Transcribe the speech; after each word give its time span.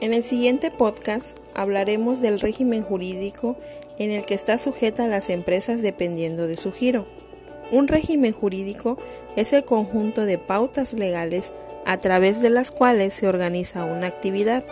En 0.00 0.14
el 0.14 0.22
siguiente 0.22 0.70
podcast 0.70 1.36
hablaremos 1.54 2.20
del 2.20 2.38
régimen 2.38 2.84
jurídico 2.84 3.56
en 3.98 4.12
el 4.12 4.24
que 4.24 4.34
está 4.34 4.56
sujeta 4.56 5.08
las 5.08 5.28
empresas 5.28 5.82
dependiendo 5.82 6.46
de 6.46 6.56
su 6.56 6.70
giro. 6.70 7.04
Un 7.72 7.88
régimen 7.88 8.32
jurídico 8.32 8.96
es 9.34 9.52
el 9.52 9.64
conjunto 9.64 10.24
de 10.24 10.38
pautas 10.38 10.92
legales 10.92 11.52
a 11.84 11.96
través 11.96 12.40
de 12.40 12.48
las 12.48 12.70
cuales 12.70 13.12
se 13.12 13.26
organiza 13.26 13.84
una 13.84 14.06
actividad. 14.06 14.62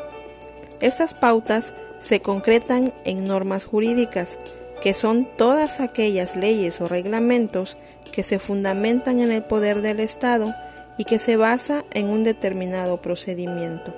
Estas 0.81 1.13
pautas 1.13 1.75
se 1.99 2.21
concretan 2.21 2.93
en 3.05 3.25
normas 3.25 3.65
jurídicas, 3.65 4.39
que 4.81 4.95
son 4.95 5.25
todas 5.37 5.81
aquellas 5.81 6.37
leyes 6.37 6.81
o 6.81 6.87
reglamentos 6.87 7.77
que 8.13 8.23
se 8.23 8.39
fundamentan 8.39 9.19
en 9.19 9.33
el 9.33 9.43
poder 9.43 9.83
del 9.83 9.99
Estado 9.99 10.55
y 10.99 11.05
que 11.05 11.19
se 11.19 11.37
basa 11.37 11.85
en 11.95 12.11
un 12.11 12.23
determinado 12.23 12.99
procedimiento. 12.99 13.93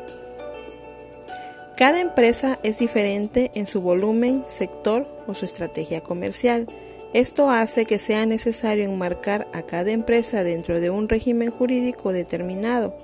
Cada 1.78 2.00
empresa 2.00 2.58
es 2.64 2.80
diferente 2.80 3.52
en 3.54 3.68
su 3.68 3.80
volumen, 3.80 4.42
sector 4.48 5.06
o 5.28 5.36
su 5.36 5.44
estrategia 5.44 6.00
comercial. 6.00 6.66
Esto 7.12 7.50
hace 7.50 7.84
que 7.84 8.00
sea 8.00 8.26
necesario 8.26 8.82
enmarcar 8.82 9.46
a 9.52 9.62
cada 9.62 9.92
empresa 9.92 10.42
dentro 10.42 10.80
de 10.80 10.90
un 10.90 11.08
régimen 11.08 11.52
jurídico 11.52 12.12
determinado. 12.12 12.96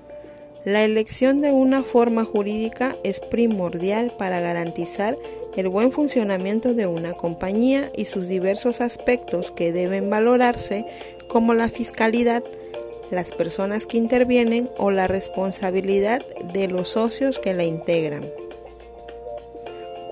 La 0.64 0.82
elección 0.82 1.40
de 1.40 1.52
una 1.52 1.84
forma 1.84 2.24
jurídica 2.24 2.96
es 3.04 3.20
primordial 3.20 4.12
para 4.18 4.40
garantizar 4.40 5.16
el 5.54 5.68
buen 5.68 5.92
funcionamiento 5.92 6.74
de 6.74 6.88
una 6.88 7.12
compañía 7.12 7.92
y 7.96 8.06
sus 8.06 8.26
diversos 8.26 8.80
aspectos 8.80 9.52
que 9.52 9.72
deben 9.72 10.10
valorarse 10.10 10.84
como 11.28 11.54
la 11.54 11.68
fiscalidad, 11.68 12.42
las 13.12 13.30
personas 13.30 13.86
que 13.86 13.98
intervienen 13.98 14.68
o 14.78 14.90
la 14.90 15.06
responsabilidad 15.06 16.26
de 16.52 16.66
los 16.66 16.88
socios 16.88 17.38
que 17.38 17.54
la 17.54 17.62
integran. 17.62 18.24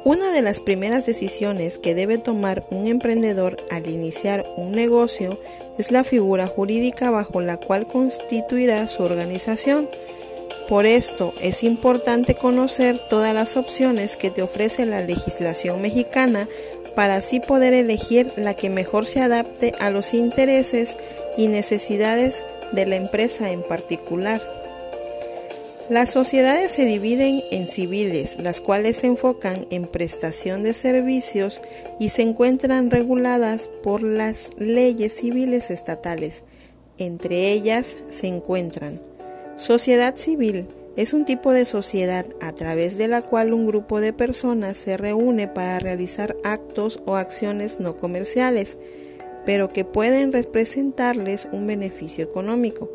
Una 0.04 0.32
de 0.32 0.42
las 0.42 0.58
primeras 0.58 1.06
decisiones 1.06 1.78
que 1.78 1.94
debe 1.94 2.18
tomar 2.18 2.64
un 2.70 2.88
emprendedor 2.88 3.56
al 3.70 3.88
iniciar 3.88 4.44
un 4.56 4.72
negocio 4.72 5.38
es 5.78 5.92
la 5.92 6.02
figura 6.02 6.48
jurídica 6.48 7.10
bajo 7.10 7.40
la 7.40 7.56
cual 7.56 7.86
constituirá 7.86 8.88
su 8.88 9.04
organización. 9.04 9.88
Por 10.68 10.86
esto 10.86 11.34
es 11.40 11.62
importante 11.62 12.34
conocer 12.34 12.98
todas 13.08 13.32
las 13.32 13.56
opciones 13.56 14.16
que 14.16 14.30
te 14.30 14.42
ofrece 14.42 14.86
la 14.86 15.02
legislación 15.02 15.80
mexicana 15.80 16.48
para 16.96 17.16
así 17.16 17.38
poder 17.38 17.72
elegir 17.72 18.32
la 18.36 18.54
que 18.54 18.70
mejor 18.70 19.06
se 19.06 19.20
adapte 19.20 19.72
a 19.78 19.90
los 19.90 20.14
intereses 20.14 20.96
y 21.36 21.46
necesidades 21.46 22.42
de 22.72 22.86
la 22.86 22.96
empresa 22.96 23.50
en 23.50 23.62
particular. 23.62 24.42
Las 25.88 26.10
sociedades 26.10 26.72
se 26.72 26.84
dividen 26.84 27.42
en 27.50 27.66
civiles, 27.66 28.38
las 28.40 28.60
cuales 28.60 28.98
se 28.98 29.08
enfocan 29.08 29.66
en 29.70 29.86
prestación 29.86 30.62
de 30.62 30.74
servicios 30.74 31.60
y 31.98 32.10
se 32.10 32.22
encuentran 32.22 32.90
reguladas 32.90 33.68
por 33.82 34.02
las 34.02 34.50
leyes 34.58 35.16
civiles 35.16 35.70
estatales. 35.70 36.44
Entre 36.98 37.50
ellas 37.52 37.98
se 38.08 38.28
encuentran 38.28 39.00
sociedad 39.56 40.16
civil, 40.16 40.66
es 40.96 41.14
un 41.14 41.24
tipo 41.24 41.52
de 41.52 41.64
sociedad 41.64 42.26
a 42.40 42.52
través 42.52 42.98
de 42.98 43.08
la 43.08 43.22
cual 43.22 43.52
un 43.52 43.66
grupo 43.66 44.00
de 44.00 44.12
personas 44.12 44.76
se 44.76 44.96
reúne 44.96 45.48
para 45.48 45.78
realizar 45.78 46.36
actos 46.44 47.00
o 47.06 47.16
acciones 47.16 47.80
no 47.80 47.96
comerciales, 47.96 48.76
pero 49.46 49.68
que 49.68 49.84
pueden 49.84 50.32
representarles 50.32 51.48
un 51.50 51.66
beneficio 51.66 52.24
económico. 52.24 52.90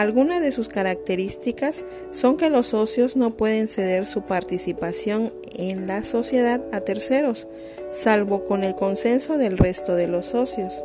Algunas 0.00 0.40
de 0.40 0.50
sus 0.50 0.70
características 0.70 1.84
son 2.10 2.38
que 2.38 2.48
los 2.48 2.68
socios 2.68 3.16
no 3.16 3.32
pueden 3.32 3.68
ceder 3.68 4.06
su 4.06 4.22
participación 4.22 5.30
en 5.54 5.86
la 5.86 6.04
sociedad 6.04 6.62
a 6.72 6.80
terceros, 6.80 7.46
salvo 7.92 8.46
con 8.46 8.64
el 8.64 8.74
consenso 8.74 9.36
del 9.36 9.58
resto 9.58 9.94
de 9.96 10.08
los 10.08 10.24
socios. 10.24 10.82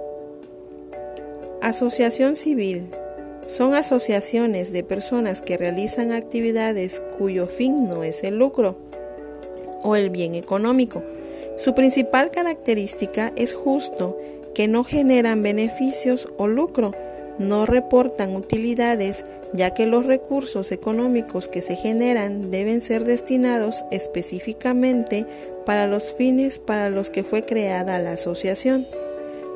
Asociación 1.62 2.36
civil. 2.36 2.90
Son 3.48 3.74
asociaciones 3.74 4.74
de 4.74 4.84
personas 4.84 5.42
que 5.42 5.56
realizan 5.56 6.12
actividades 6.12 7.02
cuyo 7.18 7.48
fin 7.48 7.88
no 7.88 8.04
es 8.04 8.22
el 8.26 8.38
lucro 8.38 8.76
o 9.82 9.96
el 9.96 10.10
bien 10.10 10.36
económico. 10.36 11.06
Su 11.56 11.74
principal 11.74 12.32
característica 12.32 13.32
es 13.38 13.54
justo 13.54 14.18
que 14.54 14.68
no 14.68 14.84
generan 14.84 15.42
beneficios 15.42 16.28
o 16.36 16.48
lucro, 16.48 16.92
no 17.40 17.66
reportan 17.66 18.36
utilidades 18.36 19.24
ya 19.54 19.74
que 19.74 19.86
los 19.86 20.06
recursos 20.06 20.72
económicos 20.72 21.48
que 21.48 21.62
se 21.62 21.76
generan 21.76 22.52
deben 22.52 22.82
ser 22.82 23.06
destinados 23.06 23.86
específicamente 23.92 25.26
para 25.66 25.88
los 25.88 26.14
fines 26.14 26.60
para 26.60 26.90
los 26.90 27.10
que 27.10 27.24
fue 27.24 27.44
creada 27.44 28.00
la 28.00 28.14
asociación. 28.14 28.86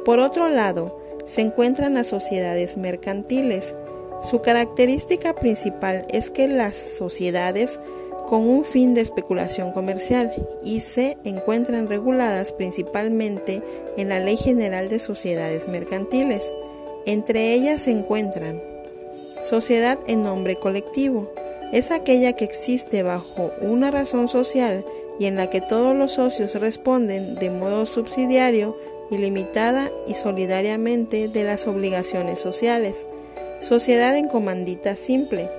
Por 0.05 0.19
otro 0.19 0.47
lado, 0.47 0.99
se 1.25 1.41
encuentran 1.41 1.93
las 1.93 2.07
sociedades 2.07 2.77
mercantiles. 2.77 3.75
Su 4.23 4.41
característica 4.41 5.35
principal 5.35 6.05
es 6.11 6.29
que 6.29 6.47
las 6.47 6.77
sociedades 6.77 7.79
con 8.27 8.47
un 8.47 8.63
fin 8.63 8.93
de 8.93 9.01
especulación 9.01 9.71
comercial 9.71 10.31
y 10.63 10.81
se 10.81 11.17
encuentran 11.23 11.87
reguladas 11.87 12.53
principalmente 12.53 13.63
en 13.97 14.09
la 14.09 14.19
Ley 14.19 14.37
General 14.37 14.87
de 14.87 14.99
Sociedades 14.99 15.67
Mercantiles. 15.67 16.51
Entre 17.05 17.53
ellas 17.53 17.83
se 17.83 17.91
encuentran 17.91 18.61
sociedad 19.41 19.97
en 20.07 20.23
nombre 20.23 20.55
colectivo. 20.57 21.31
Es 21.71 21.91
aquella 21.91 22.33
que 22.33 22.45
existe 22.45 23.03
bajo 23.03 23.51
una 23.61 23.91
razón 23.91 24.27
social 24.27 24.83
y 25.19 25.25
en 25.25 25.35
la 25.35 25.49
que 25.49 25.61
todos 25.61 25.95
los 25.95 26.13
socios 26.13 26.55
responden 26.55 27.35
de 27.35 27.49
modo 27.49 27.85
subsidiario, 27.85 28.77
ilimitada 29.11 29.89
y 30.07 30.13
solidariamente 30.13 31.27
de 31.27 31.43
las 31.43 31.67
obligaciones 31.67 32.39
sociales. 32.39 33.05
Sociedad 33.59 34.15
en 34.17 34.27
comandita 34.27 34.95
simple. 34.95 35.49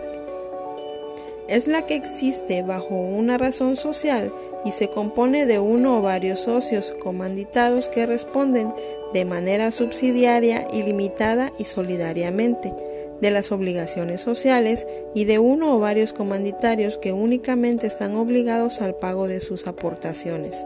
Es 1.48 1.66
la 1.66 1.82
que 1.82 1.96
existe 1.96 2.62
bajo 2.62 2.94
una 2.94 3.36
razón 3.36 3.76
social 3.76 4.32
y 4.64 4.72
se 4.72 4.88
compone 4.88 5.46
de 5.46 5.58
uno 5.58 5.98
o 5.98 6.02
varios 6.02 6.40
socios 6.40 6.92
comanditados 7.02 7.88
que 7.88 8.06
responden 8.06 8.72
de 9.12 9.24
manera 9.24 9.70
subsidiaria, 9.70 10.66
ilimitada 10.72 11.52
y 11.58 11.64
solidariamente 11.64 12.72
de 13.20 13.30
las 13.30 13.52
obligaciones 13.52 14.20
sociales 14.20 14.86
y 15.14 15.24
de 15.24 15.38
uno 15.38 15.74
o 15.74 15.78
varios 15.78 16.12
comanditarios 16.12 16.98
que 16.98 17.12
únicamente 17.12 17.86
están 17.86 18.14
obligados 18.14 18.80
al 18.80 18.94
pago 18.94 19.28
de 19.28 19.40
sus 19.40 19.66
aportaciones. 19.66 20.64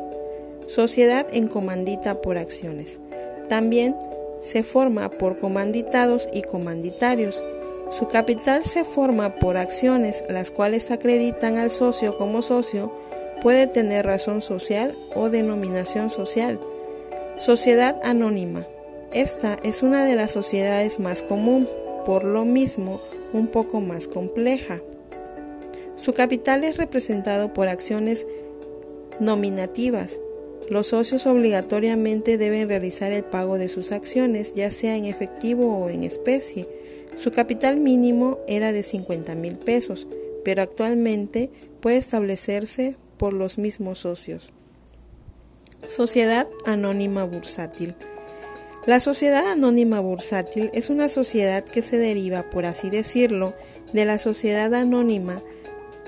Sociedad 0.67 1.27
en 1.33 1.49
comandita 1.49 2.21
por 2.23 2.39
acciones. 2.39 2.99
También 3.49 3.97
se 4.41 4.63
forma 4.63 5.11
por 5.11 5.39
comanditados 5.39 6.29
y 6.33 6.43
comanditarios. 6.43 7.43
Su 7.91 8.09
capital 8.09 8.65
se 8.65 8.85
forma 8.85 9.35
por 9.37 9.57
acciones 9.57 10.25
las 10.29 10.51
cuales 10.51 10.91
acreditan 10.91 11.57
al 11.59 11.71
socio 11.71 12.17
como 12.17 12.43
socio, 12.43 12.93
puede 13.43 13.67
tener 13.67 14.07
razón 14.07 14.41
social 14.41 14.95
o 15.15 15.29
denominación 15.29 16.09
social 16.09 16.59
Sociedad 17.39 18.01
anónima. 18.05 18.65
Esta 19.13 19.59
es 19.65 19.83
una 19.83 20.05
de 20.05 20.15
las 20.15 20.31
sociedades 20.31 21.01
más 21.01 21.23
común, 21.23 21.69
por 22.07 22.23
lo 22.23 22.45
mismo 22.45 23.01
un 23.33 23.49
poco 23.49 23.81
más 23.81 24.07
compleja. 24.07 24.81
Su 25.97 26.15
capital 26.15 26.63
es 26.63 26.77
representado 26.77 27.53
por 27.53 27.67
acciones 27.67 28.25
nominativas. 29.19 30.21
Los 30.71 30.89
socios 30.89 31.27
obligatoriamente 31.27 32.39
deben 32.39 32.69
realizar 32.69 33.11
el 33.11 33.25
pago 33.25 33.59
de 33.59 33.69
sus 33.69 33.91
acciones, 33.91 34.55
ya 34.55 34.71
sea 34.71 34.97
en 34.97 35.05
efectivo 35.05 35.77
o 35.77 35.91
en 35.91 36.05
especie. 36.05 36.69
Su 37.17 37.33
capital 37.33 37.79
mínimo 37.81 38.39
era 38.47 38.73
de 38.73 38.85
50 38.85 39.35
mil 39.35 39.57
pesos, 39.57 40.07
pero 40.45 40.63
actualmente 40.63 41.51
puede 41.81 41.97
establecerse 41.97 42.95
por 43.19 43.33
los 43.33 43.59
mismos 43.59 43.99
socios. 43.99 44.53
Sociedad 45.89 46.49
Anónima 46.65 47.25
Bursátil. 47.25 47.95
La 48.87 49.01
sociedad 49.01 49.47
anónima 49.51 50.01
bursátil 50.01 50.71
es 50.73 50.91
una 50.91 51.09
sociedad 51.09 51.65
que 51.65 51.83
se 51.83 51.99
deriva, 51.99 52.43
por 52.51 52.67
así 52.67 52.91
decirlo, 52.91 53.55
de 53.93 54.05
la 54.05 54.19
sociedad 54.19 54.75
anónima. 54.75 55.41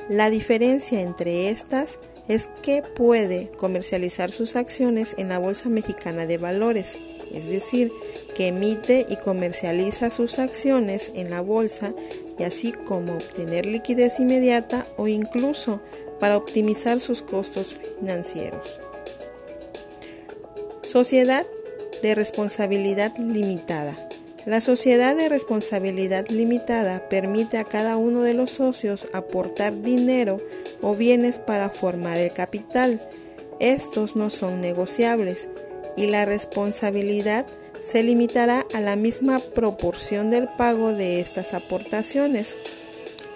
La 0.08 0.30
diferencia 0.30 1.00
entre 1.00 1.50
estas 1.50 1.98
es 2.28 2.48
que 2.62 2.82
puede 2.82 3.50
comercializar 3.58 4.30
sus 4.30 4.56
acciones 4.56 5.14
en 5.18 5.28
la 5.28 5.38
Bolsa 5.38 5.68
Mexicana 5.68 6.26
de 6.26 6.38
Valores, 6.38 6.98
es 7.32 7.48
decir, 7.48 7.92
que 8.34 8.48
emite 8.48 9.06
y 9.08 9.16
comercializa 9.16 10.10
sus 10.10 10.38
acciones 10.38 11.12
en 11.14 11.30
la 11.30 11.40
bolsa 11.40 11.94
y 12.38 12.44
así 12.44 12.72
como 12.72 13.14
obtener 13.14 13.66
liquidez 13.66 14.20
inmediata 14.20 14.86
o 14.96 15.06
incluso 15.06 15.80
para 16.18 16.36
optimizar 16.36 17.00
sus 17.00 17.22
costos 17.22 17.76
financieros. 18.00 18.80
Sociedad 20.96 21.44
de 22.00 22.14
responsabilidad 22.14 23.12
limitada. 23.18 23.98
La 24.46 24.62
sociedad 24.62 25.14
de 25.14 25.28
responsabilidad 25.28 26.26
limitada 26.28 27.06
permite 27.10 27.58
a 27.58 27.64
cada 27.64 27.98
uno 27.98 28.22
de 28.22 28.32
los 28.32 28.52
socios 28.52 29.06
aportar 29.12 29.82
dinero 29.82 30.40
o 30.80 30.94
bienes 30.94 31.38
para 31.38 31.68
formar 31.68 32.16
el 32.16 32.32
capital. 32.32 32.98
Estos 33.60 34.16
no 34.16 34.30
son 34.30 34.62
negociables 34.62 35.50
y 35.98 36.06
la 36.06 36.24
responsabilidad 36.24 37.44
se 37.82 38.02
limitará 38.02 38.64
a 38.72 38.80
la 38.80 38.96
misma 38.96 39.38
proporción 39.38 40.30
del 40.30 40.48
pago 40.48 40.94
de 40.94 41.20
estas 41.20 41.52
aportaciones 41.52 42.56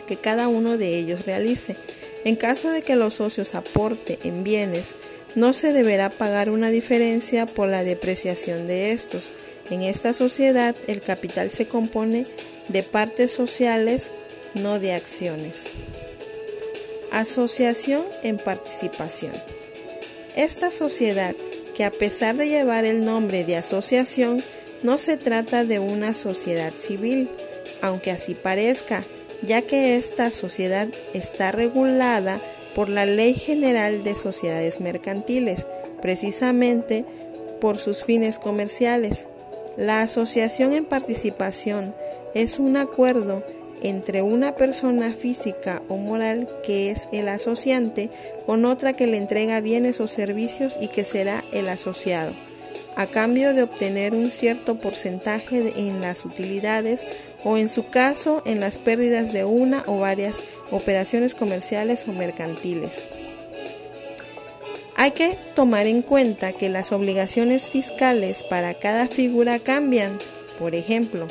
que 0.07 0.17
cada 0.17 0.49
uno 0.49 0.79
de 0.79 0.97
ellos 0.97 1.27
realice. 1.27 1.77
En 2.25 2.37
caso 2.37 2.71
de 2.71 2.83
que 2.83 2.97
los 2.97 3.15
socios 3.15 3.55
aporte 3.55 4.19
en 4.25 4.45
bienes, 4.45 4.95
no 5.35 5.53
se 5.53 5.73
deberá 5.73 6.11
pagar 6.11 6.51
una 6.51 6.71
diferencia 6.71 7.47
por 7.47 7.69
la 7.69 7.85
depreciación 7.85 8.67
de 8.67 8.93
estos. 8.93 9.33
En 9.71 9.83
esta 9.83 10.13
sociedad 10.13 10.75
el 10.87 11.01
capital 11.01 11.51
se 11.51 11.67
compone 11.67 12.27
de 12.69 12.83
partes 12.83 13.33
sociales, 13.33 14.13
no 14.55 14.79
de 14.81 14.93
acciones. 14.93 15.65
Asociación 17.13 18.03
en 18.23 18.37
participación. 18.37 19.33
Esta 20.37 20.71
sociedad, 20.71 21.35
que 21.77 21.85
a 21.85 21.91
pesar 21.91 22.37
de 22.37 22.49
llevar 22.49 22.85
el 22.85 23.05
nombre 23.05 23.45
de 23.45 23.57
asociación, 23.57 24.43
no 24.83 24.99
se 24.99 25.17
trata 25.17 25.65
de 25.65 25.79
una 25.79 26.15
sociedad 26.15 26.73
civil, 26.79 27.29
aunque 27.83 28.11
así 28.11 28.35
parezca, 28.35 29.05
ya 29.43 29.63
que 29.63 29.97
esta 29.97 30.31
sociedad 30.31 30.89
está 31.15 31.53
regulada 31.53 32.41
por 32.75 32.89
la 32.89 33.07
Ley 33.07 33.35
General 33.35 34.03
de 34.03 34.15
Sociedades 34.17 34.81
Mercantiles, 34.81 35.67
precisamente 36.01 37.05
por 37.61 37.79
sus 37.79 38.05
fines 38.05 38.39
comerciales. 38.39 39.27
La 39.77 40.03
asociación 40.03 40.73
en 40.73 40.85
participación 40.85 41.95
es 42.35 42.59
un 42.59 42.77
acuerdo 42.77 43.45
entre 43.83 44.23
una 44.23 44.55
persona 44.57 45.13
física 45.13 45.83
o 45.89 45.97
moral 45.97 46.49
que 46.65 46.91
es 46.91 47.09
el 47.13 47.29
asociante 47.29 48.11
con 48.47 48.65
otra 48.65 48.93
que 48.93 49.07
le 49.07 49.17
entrega 49.17 49.61
bienes 49.61 50.01
o 50.01 50.09
servicios 50.09 50.77
y 50.81 50.89
que 50.89 51.05
será 51.05 51.45
el 51.53 51.69
asociado, 51.69 52.35
a 52.97 53.07
cambio 53.07 53.55
de 53.55 53.63
obtener 53.63 54.15
un 54.15 54.31
cierto 54.31 54.79
porcentaje 54.79 55.73
en 55.77 56.01
las 56.01 56.25
utilidades 56.25 57.07
o 57.45 57.57
en 57.57 57.69
su 57.69 57.89
caso 57.89 58.43
en 58.45 58.61
las 58.61 58.79
pérdidas 58.79 59.33
de 59.33 59.45
una 59.45 59.83
o 59.87 59.99
varias 59.99 60.43
operaciones 60.71 61.35
comerciales 61.35 62.07
o 62.09 62.13
mercantiles. 62.13 63.03
Hay 64.97 65.13
que 65.13 65.39
tomar 65.55 65.87
en 65.87 66.03
cuenta 66.03 66.53
que 66.53 66.69
las 66.69 66.93
obligaciones 66.93 67.71
fiscales 67.71 68.43
para 68.43 68.75
cada 68.75 69.09
figura 69.09 69.59
cambian. 69.59 70.19
Por 70.59 70.75
ejemplo, 70.75 71.27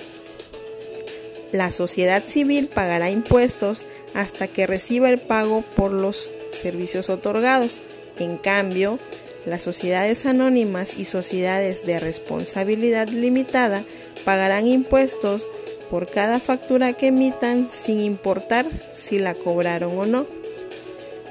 la 1.51 1.69
sociedad 1.69 2.23
civil 2.23 2.67
pagará 2.67 3.11
impuestos 3.11 3.83
hasta 4.15 4.47
que 4.47 4.65
reciba 4.65 5.09
el 5.09 5.19
pago 5.19 5.63
por 5.75 5.91
los 5.91 6.31
servicios 6.51 7.09
otorgados. 7.09 7.81
En 8.17 8.37
cambio, 8.37 8.97
las 9.45 9.63
sociedades 9.63 10.25
anónimas 10.25 10.97
y 10.97 11.05
sociedades 11.05 11.85
de 11.85 11.99
responsabilidad 11.99 13.07
limitada 13.09 13.83
pagarán 14.25 14.67
impuestos 14.67 15.47
por 15.89 16.09
cada 16.09 16.39
factura 16.39 16.93
que 16.93 17.07
emitan 17.07 17.69
sin 17.71 17.99
importar 17.99 18.65
si 18.95 19.19
la 19.19 19.33
cobraron 19.33 19.97
o 19.97 20.05
no. 20.05 20.25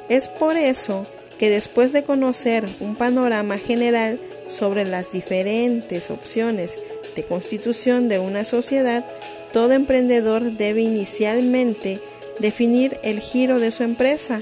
Es 0.08 0.28
por 0.28 0.56
eso 0.56 1.06
que 1.38 1.50
después 1.50 1.92
de 1.92 2.02
conocer 2.02 2.68
un 2.80 2.96
panorama 2.96 3.58
general 3.58 4.18
sobre 4.48 4.84
las 4.84 5.12
diferentes 5.12 6.10
opciones 6.10 6.78
de 7.14 7.22
constitución 7.24 8.08
de 8.08 8.18
una 8.18 8.44
sociedad, 8.44 9.04
todo 9.52 9.72
emprendedor 9.72 10.52
debe 10.52 10.82
inicialmente 10.82 12.00
definir 12.38 12.98
el 13.02 13.20
giro 13.20 13.58
de 13.58 13.70
su 13.70 13.82
empresa, 13.82 14.40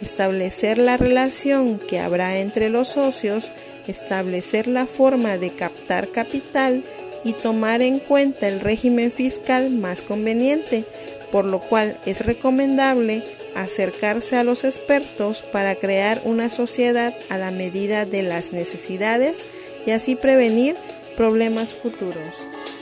establecer 0.00 0.78
la 0.78 0.96
relación 0.96 1.78
que 1.78 2.00
habrá 2.00 2.38
entre 2.38 2.68
los 2.70 2.88
socios, 2.88 3.50
establecer 3.86 4.66
la 4.66 4.86
forma 4.86 5.38
de 5.38 5.50
captar 5.50 6.08
capital 6.08 6.82
y 7.26 7.32
tomar 7.32 7.82
en 7.82 7.98
cuenta 7.98 8.46
el 8.46 8.60
régimen 8.60 9.10
fiscal 9.10 9.70
más 9.70 10.00
conveniente, 10.00 10.84
por 11.32 11.44
lo 11.44 11.58
cual 11.58 11.98
es 12.06 12.24
recomendable 12.24 13.24
acercarse 13.56 14.36
a 14.36 14.44
los 14.44 14.62
expertos 14.62 15.42
para 15.42 15.74
crear 15.74 16.20
una 16.24 16.50
sociedad 16.50 17.16
a 17.28 17.36
la 17.36 17.50
medida 17.50 18.06
de 18.06 18.22
las 18.22 18.52
necesidades 18.52 19.44
y 19.86 19.90
así 19.90 20.14
prevenir 20.14 20.76
problemas 21.16 21.74
futuros. 21.74 22.46